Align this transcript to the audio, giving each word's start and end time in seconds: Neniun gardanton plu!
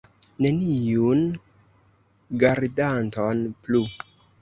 Neniun 0.45 1.21
gardanton 2.45 3.49
plu! 3.65 3.87